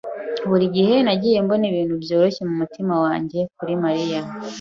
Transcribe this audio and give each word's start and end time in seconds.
Buri 0.49 0.65
gihe 0.75 0.95
nagiye 1.05 1.37
mbona 1.45 1.65
ibintu 1.71 1.93
byoroshye 2.03 2.41
mumutima 2.47 2.93
wanjye 3.05 3.39
kuri 3.57 3.73
Mariya. 3.83 4.21